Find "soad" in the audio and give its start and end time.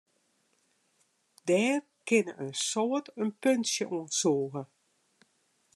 2.67-3.05